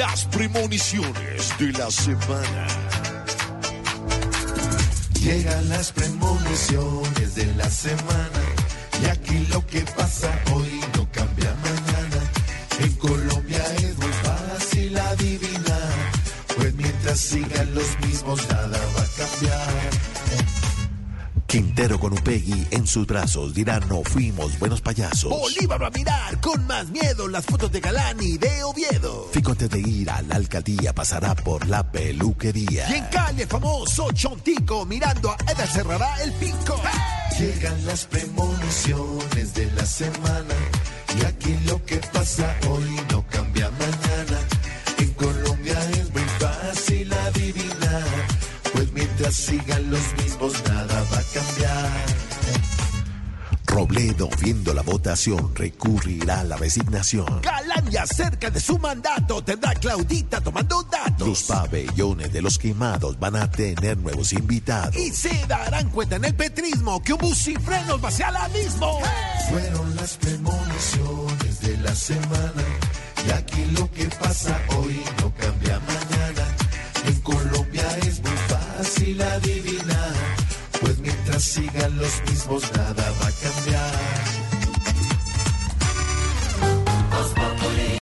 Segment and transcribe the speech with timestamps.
[0.00, 2.66] las premoniciones de la semana.
[5.20, 8.42] Llegan las premoniciones de la semana
[9.02, 12.20] y aquí lo que pasa hoy no cambia mañana.
[12.78, 15.92] En Colombia es muy fácil adivinar,
[16.56, 19.90] pues mientras sigan los mismos nada va a cambiar.
[21.50, 25.30] Quintero con Upegui en sus brazos dirá no fuimos buenos payasos.
[25.30, 29.29] Bolívar va a mirar con más miedo las fotos de Galán y de Oviedo.
[29.50, 32.88] Antes de ir a la alcaldía pasará por la peluquería.
[32.88, 36.80] Y en Cali el famoso Chontico mirando a Eder cerrará el pico.
[37.36, 40.54] Llegan las premoniciones de la semana
[41.18, 44.38] y aquí lo que pasa hoy no cambia mañana.
[44.98, 48.04] En Colombia es muy fácil adivinar,
[48.72, 51.79] pues mientras sigan los mismos nada va a cambiar.
[53.90, 57.42] Robledo viendo la votación recurrirá a la resignación.
[57.90, 61.26] Ya cerca de su mandato tendrá Claudita tomando datos.
[61.26, 64.94] Los pabellones de los quemados van a tener nuevos invitados.
[64.94, 68.36] Y se darán cuenta en el petrismo que un bus sin frenos va hacia el
[68.36, 69.00] abismo.
[69.48, 72.64] Fueron las premoniciones de la semana
[73.26, 76.56] y aquí lo que pasa hoy no cambia mañana.
[77.06, 79.59] En Colombia es muy fácil adivinar,
[81.50, 84.19] sigan los mismos nada va a cambiar.